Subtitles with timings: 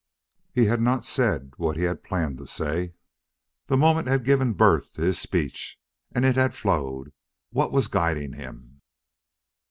[0.51, 2.95] He had not said what he had planned to say.
[3.67, 5.79] The moment had given birth to his speech,
[6.11, 7.13] and it had flowed.
[7.51, 8.81] What was guiding him?